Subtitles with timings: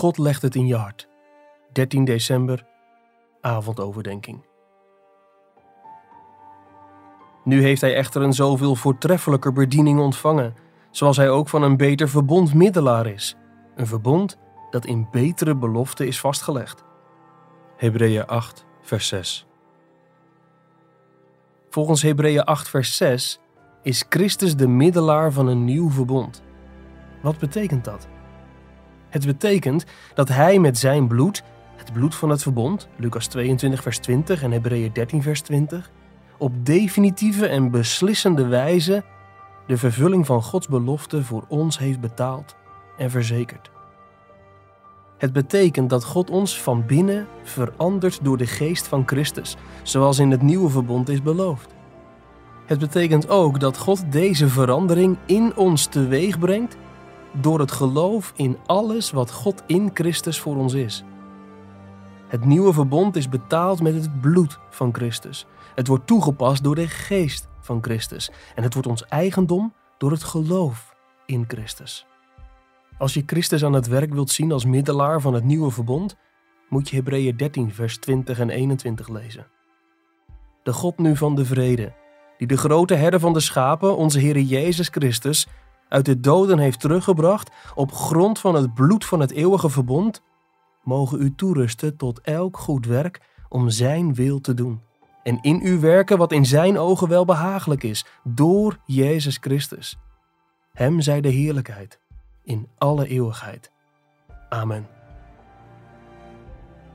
[0.00, 1.08] God legt het in je hart.
[1.72, 2.66] 13 december,
[3.40, 4.46] avondoverdenking.
[7.44, 10.54] Nu heeft hij echter een zoveel voortreffelijker bediening ontvangen,
[10.90, 13.36] zoals hij ook van een beter verbond middelaar is.
[13.76, 14.38] Een verbond
[14.70, 16.84] dat in betere belofte is vastgelegd.
[17.76, 19.46] Hebreeën 8, vers 6.
[21.70, 23.40] Volgens Hebreeën 8, vers 6
[23.82, 26.42] is Christus de middelaar van een nieuw verbond.
[27.22, 28.08] Wat betekent dat?
[29.10, 29.84] Het betekent
[30.14, 31.42] dat hij met zijn bloed,
[31.76, 35.90] het bloed van het verbond, Lucas 22, vers 20 en Hebreeën 13, vers 20,
[36.38, 39.04] op definitieve en beslissende wijze
[39.66, 42.56] de vervulling van Gods belofte voor ons heeft betaald
[42.96, 43.70] en verzekerd.
[45.18, 50.30] Het betekent dat God ons van binnen verandert door de geest van Christus, zoals in
[50.30, 51.74] het nieuwe verbond is beloofd.
[52.66, 56.76] Het betekent ook dat God deze verandering in ons teweeg brengt
[57.32, 61.04] door het geloof in alles wat God in Christus voor ons is.
[62.28, 65.46] Het nieuwe verbond is betaald met het bloed van Christus.
[65.74, 68.30] Het wordt toegepast door de geest van Christus.
[68.54, 70.94] En het wordt ons eigendom door het geloof
[71.26, 72.06] in Christus.
[72.98, 76.16] Als je Christus aan het werk wilt zien als middelaar van het nieuwe verbond,
[76.68, 79.46] moet je Hebreeën 13, vers 20 en 21 lezen.
[80.62, 81.92] De God nu van de vrede,
[82.38, 85.46] die de grote herder van de schapen, onze Heer Jezus Christus,
[85.90, 90.22] uit de doden heeft teruggebracht op grond van het bloed van het eeuwige verbond,
[90.82, 94.80] mogen u toerusten tot elk goed werk om Zijn wil te doen.
[95.22, 99.98] En in u werken wat in Zijn ogen wel behagelijk is, door Jezus Christus.
[100.72, 102.00] Hem zij de heerlijkheid
[102.44, 103.70] in alle eeuwigheid.
[104.48, 104.88] Amen.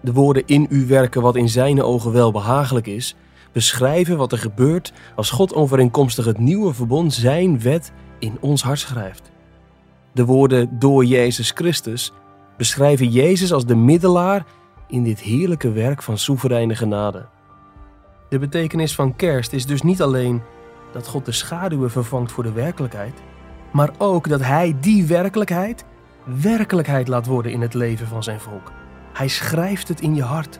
[0.00, 3.16] De woorden in u werken wat in Zijn ogen wel behagelijk is,
[3.52, 8.78] beschrijven wat er gebeurt als God overeenkomstig het nieuwe verbond Zijn wet in ons hart
[8.78, 9.30] schrijft.
[10.12, 12.12] De woorden door Jezus Christus
[12.56, 14.44] beschrijven Jezus als de middelaar
[14.88, 17.26] in dit heerlijke werk van soevereine genade.
[18.28, 20.42] De betekenis van kerst is dus niet alleen
[20.92, 23.22] dat God de schaduwen vervangt voor de werkelijkheid,
[23.72, 25.84] maar ook dat Hij die werkelijkheid
[26.24, 28.72] werkelijkheid laat worden in het leven van zijn volk.
[29.12, 30.58] Hij schrijft het in je hart.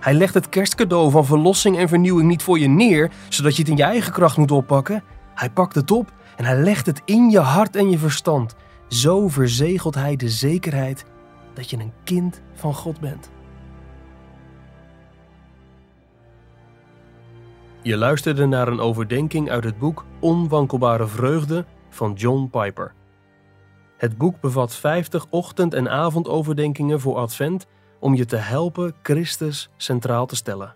[0.00, 3.70] Hij legt het kerstcadeau van verlossing en vernieuwing niet voor je neer, zodat je het
[3.70, 5.02] in je eigen kracht moet oppakken.
[5.34, 8.54] Hij pakt het op en hij legt het in je hart en je verstand.
[8.88, 11.04] Zo verzegelt hij de zekerheid
[11.54, 13.30] dat je een kind van God bent.
[17.82, 22.92] Je luisterde naar een overdenking uit het boek Onwankelbare Vreugde van John Piper.
[23.96, 27.66] Het boek bevat 50 ochtend- en avondoverdenkingen voor Advent
[28.00, 30.74] om je te helpen Christus centraal te stellen.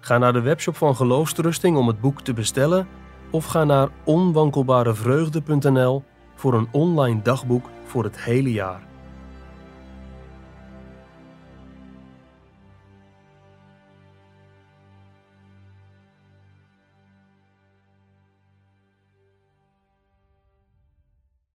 [0.00, 2.88] Ga naar de webshop van Geloofstrusting om het boek te bestellen
[3.32, 6.02] of ga naar onwankelbarevreugde.nl
[6.34, 8.91] voor een online dagboek voor het hele jaar.